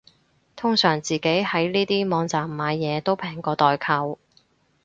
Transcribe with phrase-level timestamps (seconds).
[0.55, 4.17] 通常自己喺呢啲網站買嘢都平過代購